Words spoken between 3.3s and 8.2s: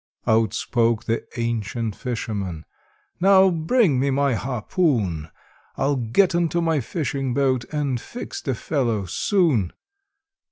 bring me my harpoon! I'll get into my fishing boat, and